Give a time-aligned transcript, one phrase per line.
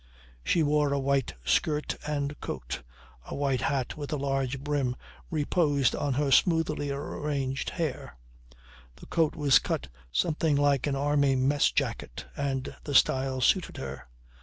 [0.43, 2.81] She wore a white skirt and coat;
[3.29, 4.95] a white hat with a large brim
[5.29, 8.17] reposed on her smoothly arranged hair.
[8.95, 14.07] The coat was cut something like an army mess jacket and the style suited her.